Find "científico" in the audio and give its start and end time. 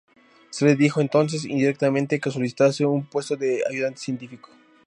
4.01-4.49